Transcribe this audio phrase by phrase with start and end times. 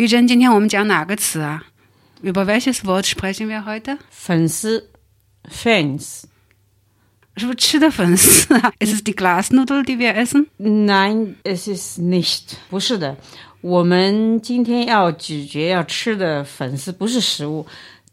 [0.00, 1.63] 玉珍，今天我们讲哪个词啊？
[2.23, 3.97] Über welches Wort sprechen wir heute？
[4.09, 4.89] 粉丝，
[5.49, 6.23] Fans。
[7.35, 8.71] 是不是吃的粉丝啊？
[8.79, 10.47] Ist es die Glasnudel, die wir essen?
[10.57, 12.55] Nein, es ist nicht.
[12.69, 13.17] 不是的，
[13.61, 17.65] 我们今天要咀嚼要吃的粉丝不是食物，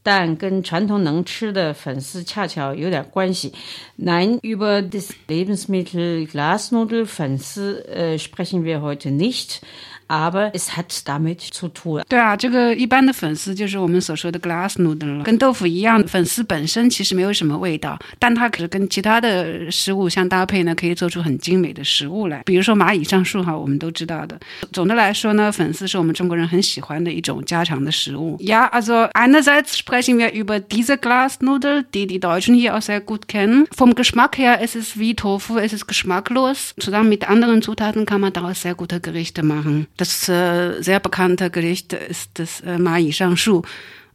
[0.02, 3.52] 但跟传统能吃的粉丝恰巧有点关系。
[3.98, 9.60] Nein, über das Lebensmittel Glasnudel, 粉丝 äh, sprechen wir heute nicht.
[10.07, 12.03] aber es hat damit zu tun。
[12.07, 22.43] 对啊，这个一般的粉丝就是我们所说的 glass noodle 了，跟豆腐一样，粉丝本身其实没有什么味道，但它可是跟其他的食物相搭配呢，可以做出很精美的食物来。
[22.45, 24.39] 比如说蚂蚁上树哈，我们都知道的。
[24.71, 28.37] 总的来说呢，粉丝是我们中国人很喜欢的一种家常的食物。
[28.39, 33.65] Ja, also einerseits sprechen wir über diese Glasnudel, die die Deutschen hier auch sehr gut kennen.
[33.75, 36.73] Vom Geschmack her ist es wie Tofu, es ist geschmacklos.
[36.79, 39.87] Zusammen mit anderen Zutaten kann man daraus sehr gute Gerichte machen.
[39.97, 43.61] Das äh, sehr bekannte Gericht ist das äh, Mai Shang Shu.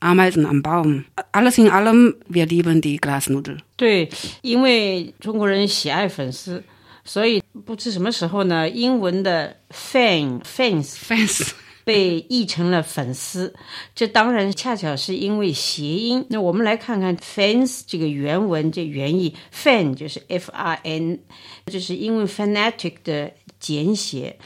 [0.01, 1.07] Ameisen am Baum.
[1.33, 3.59] Alles in allem, wir lieben die Glasnudel.
[3.77, 4.09] 对，
[4.43, 6.63] 因为中国人喜爱粉丝，
[7.05, 11.51] 所以不知什么时候呢，英文的 fan fans fans
[11.85, 13.53] 被译成了粉丝。
[13.93, 16.25] 这当然恰巧是因为谐音。
[16.31, 21.19] 那我们来看看 fans 这个原文这原意，fan 就是 f r n，
[21.67, 24.39] 就是因为 fanatic 的简写。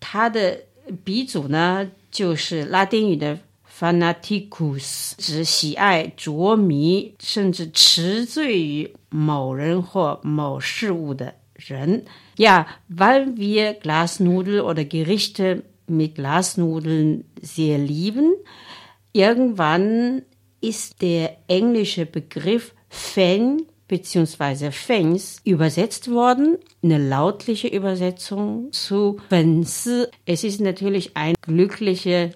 [0.00, 0.60] 它的
[1.02, 3.38] 鼻祖呢，就是拉丁语的
[3.78, 12.04] fanaticus，指喜爱、着迷，甚至痴醉于某人或某事物的人。
[12.36, 18.34] Ja, weil wir Glasnudeln oder Gerichte mit Glasnudeln sehr lieben,
[19.12, 20.22] irgendwann
[20.60, 26.57] ist der englische Begriff Fan beziehungsweise Fans übersetzt worden.
[26.81, 30.09] Eine lautliche Übersetzung zu Fense.
[30.25, 32.29] Es ist natürlich ein glücklicher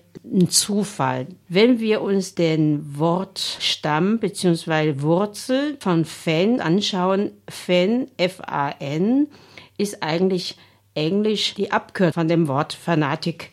[0.49, 1.27] Zufall.
[1.47, 9.27] Wenn wir uns den Wortstamm beziehungsweise Wurzel von Fan anschauen, Fan, F-A-N,
[9.77, 10.57] ist eigentlich
[10.95, 13.51] Englisch die Abkürzung von dem Wort Fanatik.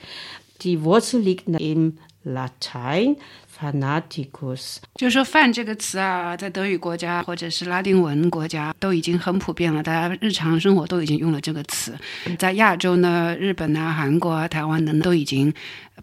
[0.63, 3.17] Die Wurzel liegt im Latein
[3.61, 11.95] fanaticus，就是说饭这个词啊，在德语国家或者是拉丁文国家都已经很普遍了，大家日常生活都已经用了这个词。
[12.39, 15.53] 在亚洲呢，日本啊、韩国啊、台湾等都已经。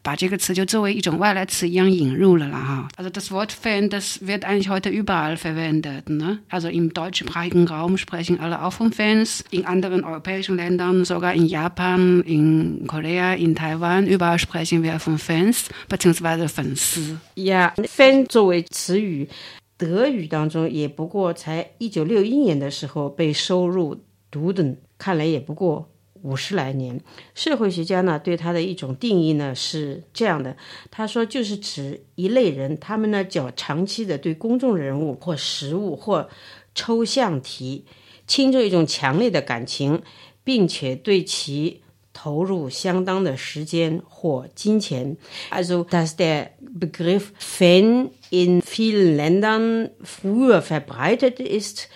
[0.03, 2.88] 把这个词就作为一种外来词一样引入了了哈。
[2.97, 6.09] Also das Wort Fan, das wird eigentlich heute überall verwendet.
[6.09, 6.41] Ne?
[6.48, 9.44] Also im deutschsprachigen Raum sprechen alle auch von Fans.
[9.50, 15.19] In anderen europäischen Ländern, sogar in Japan, in Korea, in Taiwan, überall sprechen wir von
[15.19, 16.48] Fans bzw.
[16.48, 17.19] 粉丝。
[17.34, 19.28] Ja, Fan 作为词语，
[19.76, 25.88] 德语当中也不过才一九六一年的时候被收入 Duden，看来也不过。
[26.27, 26.99] 五十来年，
[27.33, 30.57] 社会学家呢对他的一种定义呢是这样的，
[30.91, 36.29] 他说就是指一类人，他们呢较长期的对公众人物或实物或
[36.75, 37.85] 抽象题
[38.27, 40.01] 倾注一种强烈的感情，
[40.43, 45.15] 并且对其投入相当的时间或金钱。
[45.49, 51.88] Also dass der Begriff Fan in vielen Ländern früher verbreitet ist,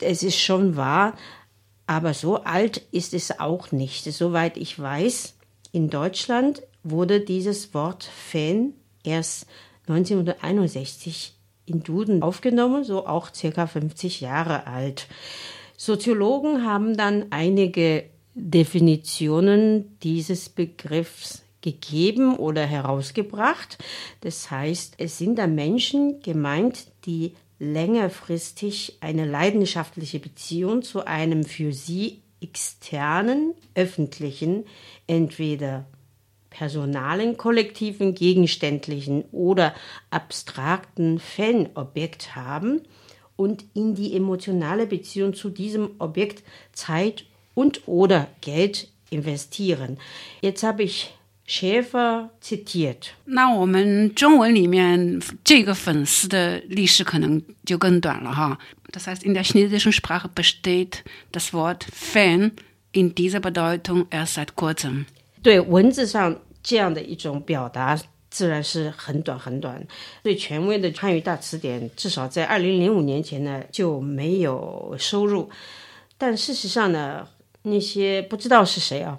[0.00, 1.12] es ist schon wahr.
[1.88, 4.04] Aber so alt ist es auch nicht.
[4.04, 5.34] Soweit ich weiß,
[5.72, 9.46] in Deutschland wurde dieses Wort Fan erst
[9.86, 11.34] 1961
[11.64, 15.06] in Duden aufgenommen, so auch circa 50 Jahre alt.
[15.78, 18.04] Soziologen haben dann einige
[18.34, 23.78] Definitionen dieses Begriffs gegeben oder herausgebracht.
[24.20, 31.72] Das heißt, es sind da Menschen gemeint, die längerfristig eine leidenschaftliche Beziehung zu einem für
[31.72, 34.64] sie externen, öffentlichen,
[35.06, 35.86] entweder
[36.50, 39.74] personalen, kollektiven, gegenständlichen oder
[40.10, 42.82] abstrakten Fanobjekt haben
[43.36, 46.42] und in die emotionale Beziehung zu diesem Objekt
[46.72, 47.24] Zeit
[47.54, 49.98] und oder Geld investieren.
[50.40, 51.14] Jetzt habe ich
[51.47, 53.09] Schäfer zitiert。
[53.25, 58.57] 那我们中文里面这个粉丝的历史可能就更短了哈。
[58.91, 62.51] Das heißt, in der chinesischen Sprache besteht das Wort Fan
[62.93, 65.05] in dieser Bedeutung erst seit kurzem。
[65.41, 67.99] 对文字上这样的一种表达，
[68.29, 69.85] 自然是很短很短。
[70.23, 75.49] 最权威的汉语大词典，至少在二零零五年前呢就没有收入。
[76.17, 77.27] 但事实上呢，
[77.63, 79.17] 那些不知道是谁啊。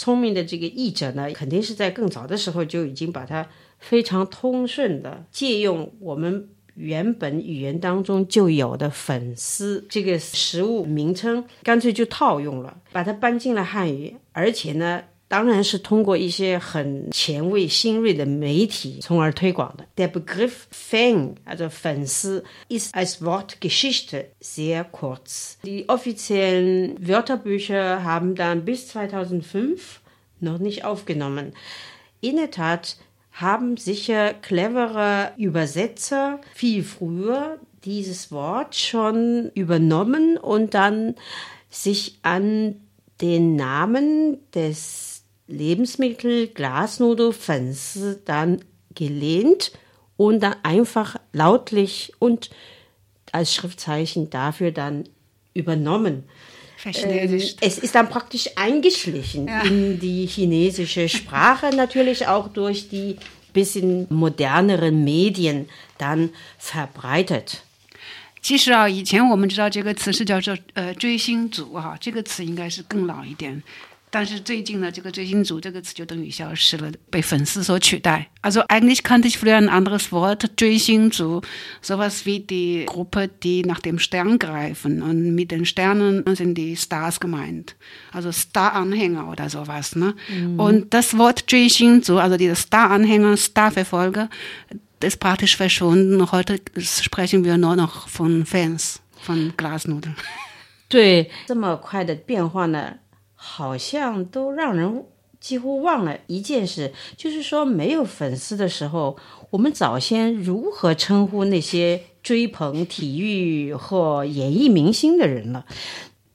[0.00, 3.46] 聪明的这个译者呢，肯定是在更早的时候就已经把它
[3.78, 19.85] 非常通顺的借用我们原本语言当中就有的“粉丝”这个食物名称，干脆就套用了，把它搬进了汉语，而且呢，当然是通过一些很前卫、新锐的媒体从而推广的。
[19.97, 25.57] Der Begriff Fan, also 粉丝, ist als Wortgeschichte sehr kurz.
[25.63, 30.01] Die offiziellen Wörterbücher haben dann bis 2005
[30.39, 31.53] noch nicht aufgenommen.
[32.21, 32.97] In der Tat
[33.31, 41.15] haben sicher clevere Übersetzer viel früher dieses Wort schon übernommen und dann
[41.69, 42.75] sich an
[43.21, 45.08] den Namen des
[45.49, 48.61] Lebensmittel Glasnudel Fenster dann
[48.93, 49.71] gelehnt
[50.17, 52.49] und dann einfach lautlich und
[53.31, 55.03] als Schriftzeichen dafür dann
[55.53, 56.23] übernommen.
[56.83, 59.61] Ähm, es ist dann praktisch eingeschlichen ja.
[59.61, 63.17] in die chinesische Sprache, natürlich auch durch die
[63.53, 65.67] bisschen moderneren Medien
[65.97, 67.61] dann verbreitet.
[68.41, 73.63] 其实啊，以前我们知道这个词是叫做呃追星族哈、啊，这个词应该是更老一点。
[74.11, 78.29] 但是最近呢，这个追星族这个词就等于消失了，被粉丝所取代。
[78.41, 81.41] Also eigentlich kannte ich früher ein anderes Wort, 追星族，
[81.81, 85.01] sowas wie die Gruppe, die nach dem Stern greifen.
[85.01, 87.75] Und mit den Sternen sind die Stars gemeint.
[88.13, 89.97] Also Star-Anhänger oder sowas.
[89.97, 90.15] Ne?
[90.29, 90.59] Mhm.
[90.61, 94.29] Und das Wort 追星族, also diese Star-Anhänger, Star-Verfolger,
[95.01, 96.31] ist praktisch verschwunden.
[96.31, 100.15] Heute sprechen wir nur noch von Fans von Glasnudeln.
[100.87, 102.99] 对，这么快的变化呢？
[103.39, 105.05] 好像都让人
[105.39, 109.15] 几乎忘了一件事，就是说没有粉丝的时候，
[109.51, 115.65] 我们早先如何称呼那些追捧体育或演艺明星的人了。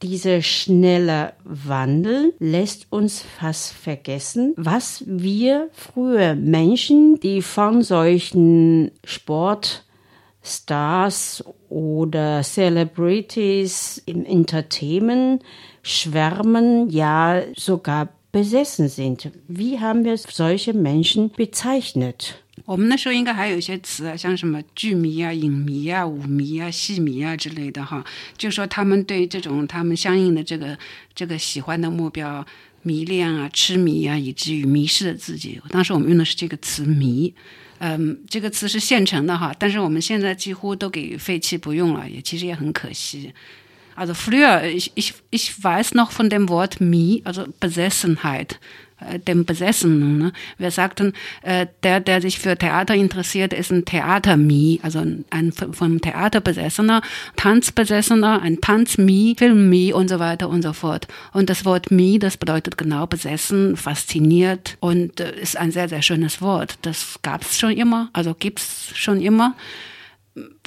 [0.03, 11.45] Dieser schnelle Wandel lässt uns fast vergessen, was wir früher Menschen, die von solchen Sportstars
[11.69, 15.43] oder Celebrities im Entertainment
[15.86, 19.32] schwärmen, ja sogar besessen sind.
[19.48, 22.34] Wie haben wir solche Menschen bezeichnet?
[22.66, 28.04] 我们那时候应该还有一些词啊，像什么剧迷啊、影迷啊、舞迷啊、戏迷啊之类的哈，
[28.38, 30.76] 就说他们对这种他们相应的这个
[31.14, 32.44] 这个喜欢的目标
[32.82, 35.62] 迷恋啊、痴迷啊，以至于迷失了自己。
[35.70, 37.32] 当时我们用的是这个词“迷”，
[37.78, 43.32] 嗯，这个词是现成的哈，但是我们现在几乎都给废弃不用了，也其实也很可惜。
[43.96, 48.60] Also früher, ich, ich, ich weiß noch von dem Wort Mi, also Besessenheit,
[49.00, 50.18] äh, dem Besessenen.
[50.18, 50.34] Ne?
[50.58, 56.02] Wir sagten, äh, der, der sich für Theater interessiert, ist ein Theater-Mi, also ein vom
[56.02, 57.02] Theater besessener,
[57.38, 61.08] Tanzbesessener, ein Tanz-Mi, Film-Mi und so weiter und so fort.
[61.32, 66.02] Und das Wort Mi, das bedeutet genau besessen, fasziniert und äh, ist ein sehr, sehr
[66.02, 66.78] schönes Wort.
[66.82, 69.56] Das gab es schon immer, also gibt's schon immer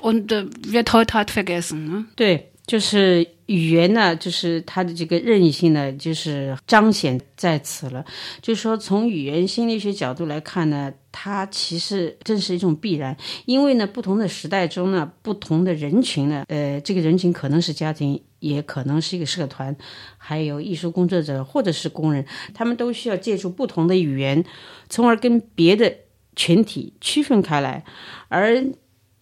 [0.00, 1.90] und äh, wird heute halt vergessen.
[1.90, 2.04] Ne?
[2.16, 2.57] 对。
[2.68, 8.04] 就是语言呢，就是它的这个任意性呢，就是彰显在此了。
[8.42, 13.16] 就是说，从语言心理学角度来看呢，它其实正是一种必然。
[13.46, 19.74] 因为呢，不同的时代中呢，不同的人群呢，呃，这个人群可能是家庭，也可能是一个社团，
[20.18, 24.44] 还有艺术工作者或者是工人，他们都需要借助不同的语言，
[24.90, 25.90] 从而跟别的
[26.36, 27.82] 群体区分开来，
[28.28, 28.62] 而。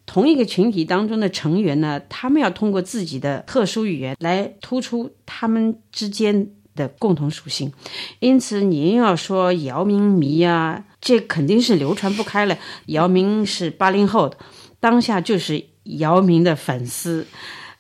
[0.06, 7.72] 同一个群体当中的成员呢，他们要通过自己的特殊语言来突出他们之间的共同属性。
[8.20, 12.56] 因此，您要说姚明迷啊，这肯定是流传不开了。
[12.86, 14.38] 姚明是八零后的，
[14.78, 17.26] 当下就是姚明的粉丝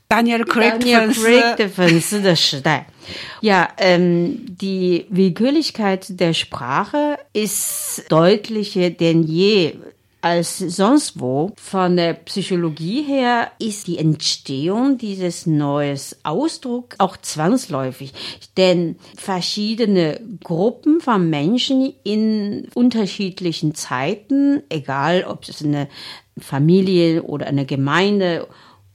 [0.08, 2.88] ，Daniel Craig 的粉丝的时代。
[3.40, 9.76] Ja, ähm, die Willkürlichkeit der Sprache ist deutlicher denn je.
[10.26, 11.52] Als sonst wo.
[11.56, 18.12] Von der Psychologie her ist die Entstehung dieses neuen Ausdruck auch zwangsläufig,
[18.56, 25.86] denn verschiedene Gruppen von Menschen in unterschiedlichen Zeiten, egal ob es eine
[26.36, 28.48] Familie oder eine Gemeinde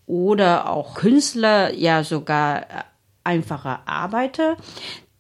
[0.06, 2.66] oder auch Künstler, ja sogar
[3.24, 4.58] einfache Arbeiter,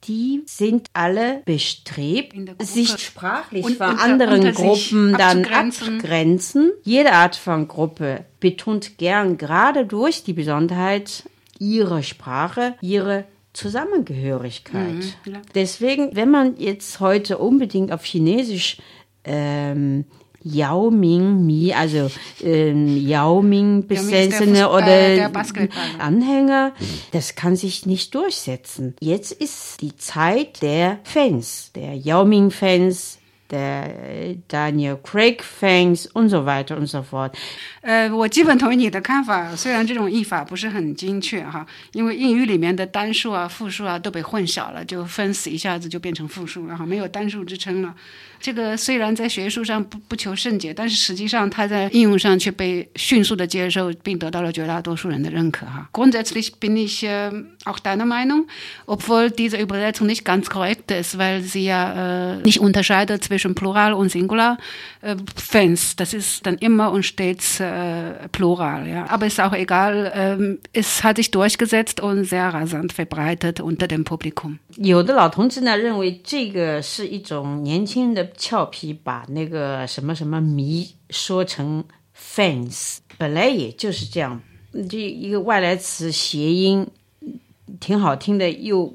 [0.05, 6.71] die sind alle bestrebt, sich sprachlich und, von unter, anderen unter Gruppen dann abgrenzen.
[6.83, 11.23] Jede Art von Gruppe betont gern gerade durch die Besonderheit
[11.59, 15.17] ihrer Sprache, ihre Zusammengehörigkeit.
[15.25, 18.77] Mhm, Deswegen, wenn man jetzt heute unbedingt auf Chinesisch
[19.23, 20.05] ähm,
[20.43, 22.09] Yao Ming Mi, also
[22.43, 25.29] ähm, Yao Ming Besessene oder äh,
[25.99, 26.73] Anhänger,
[27.11, 28.95] das kann sich nicht durchsetzen.
[28.99, 33.19] Jetzt ist die Zeit der Fans, der Yao Ming Fans,
[33.50, 37.32] der Daniel Craig Fans und so weiter und so fort.
[37.82, 47.94] 呃，我基本同意你的看法，虽然这种译法不是很精确哈，因为英语里面的单数啊、复数啊都被混淆了，就 fans 一下子就变成复数了哈，没有单数之称了。
[48.38, 55.88] 这个虽然在学术上不不求甚解，但是实际上它在应用上却被迅速的接受，并得到了绝大多数人的认可哈。
[55.92, 57.30] Grundsätzlich bin ich äh,
[57.64, 58.46] auch deiner Meinung,
[58.84, 63.92] obwohl diese Übersetzung nicht ganz korrekt ist, weil sie ja äh, nicht unterscheidet zwischen Plural
[63.94, 64.58] und Singular.
[65.00, 69.06] Äh, Fans, das ist dann immer und stets äh, Plural, ja.
[69.08, 74.04] Aber ist auch egal, ähm, es hat sich durchgesetzt und sehr rasant verbreitet unter dem
[74.04, 74.58] Publikum.
[74.76, 81.84] 有的老同志呢认为这个是一种年轻人的俏皮，把那个什么什么迷说成
[82.16, 84.40] fans，本来也就是这样，
[84.88, 86.86] 这一个外来词谐音
[87.79, 88.85] 挺好听的，又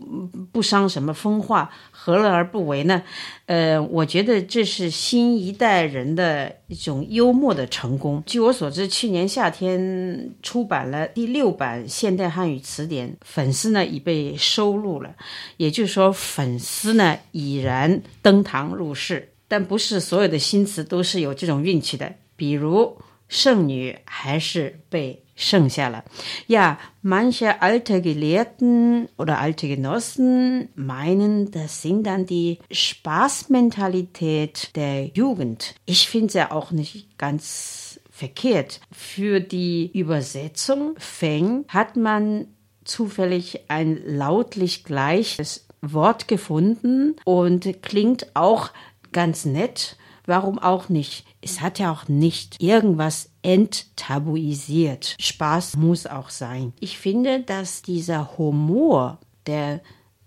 [0.53, 3.03] 不伤什么风化，何乐而不为呢？
[3.47, 8.23] 呃，我觉得这是新一代人的一种幽默的成功。
[8.27, 15.15] 据我所知，去年夏天出版了第六版现代汉语词典，粉丝呢已被收录了，
[15.57, 19.33] 也就是说，粉丝呢已然登堂入室。
[19.49, 26.04] 但不是所有的新词都是有这种运气的，比如剩女还是被剩下了。
[26.48, 35.76] Ja, manche alte Gelehrten oder alte Genossen meinen, das sind dann die Spaßmentalität der Jugend.
[35.86, 38.82] Ich finde es ja auch nicht ganz verkehrt.
[38.92, 42.48] Für die Übersetzung Feng hat man
[42.84, 48.70] zufällig ein lautlich gleiches Wort gefunden und klingt auch
[49.12, 49.98] ganz nett.
[50.26, 51.26] Warum auch nicht?
[51.49, 55.15] Es hat ja auch nicht irgendwas enttabuisiert.
[55.21, 56.73] Spaß muss auch sein.
[56.81, 59.81] Ich finde, dass dieser Humor der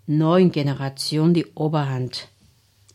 [0.08, 2.30] neuen Generation die Oberhand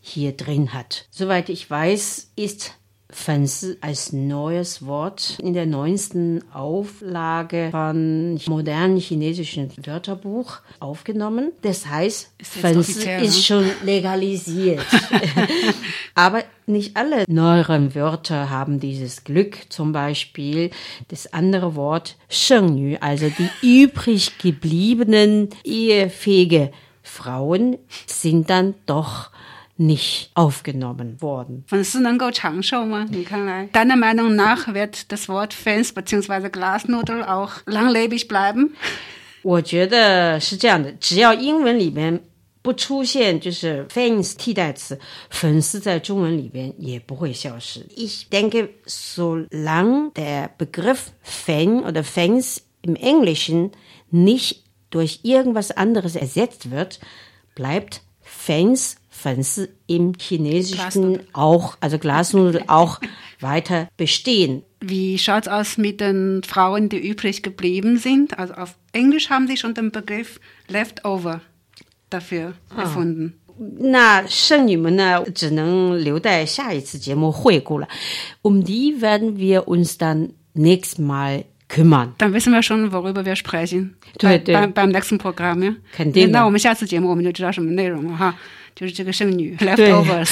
[0.01, 1.07] hier drin hat.
[1.11, 2.73] Soweit ich weiß, ist
[3.15, 11.53] Fensi als neues Wort in der neuesten Auflage von modernen chinesischen Wörterbuch aufgenommen.
[11.61, 14.85] Das heißt, Fensi ist schon legalisiert.
[16.13, 19.59] Aber nicht alle neueren Wörter haben dieses Glück.
[19.69, 20.69] Zum Beispiel
[21.07, 29.31] das andere Wort Shengyu, also die übrig gebliebenen ehefähige Frauen sind dann doch
[29.76, 31.64] nicht aufgenommen worden.
[31.66, 33.06] 粉丝能够长寿吗？
[33.10, 36.50] 你看来，deiner Meinung nach wird das Wort Fans bzw.
[36.50, 38.72] Glasnudel auch langlebig bleiben？
[39.42, 42.22] 我觉得是这样的，只要英文里面
[42.60, 45.00] 不出现就是 fans 替代词，
[45.30, 47.86] 粉丝在中文里边也不会消失。
[47.96, 53.70] Ich denke, solange der Begriff Fan oder Fans im Englischen
[54.10, 57.00] nicht durch irgendwas anderes ersetzt wird,
[57.54, 63.00] bleibt Fans 粉丝 im Chinesischen auch, also Glasnudel auch
[63.40, 64.62] weiter bestehen.
[64.80, 68.38] Wie schaut's aus mit den Frauen, die übrig geblieben sind?
[68.38, 71.42] Also auf Englisch haben sie schon den Begriff Leftover
[72.08, 73.34] dafür erfunden.
[73.78, 77.86] 那剩女们呢，只能留待下一次节目惠顾了。
[78.40, 82.14] Um die werden wir uns dann nächstes Mal kümmern.
[82.16, 83.96] Dann wissen wir schon, worüber wir sprechen.
[84.18, 84.54] 对对。
[84.54, 85.76] beim, beim nächsten Programm, ja?
[85.94, 86.38] 肯定的。
[86.38, 88.34] 那我们下次节目我们就知道什么内容了哈。
[88.75, 90.29] 就是这个剩女 leftovers。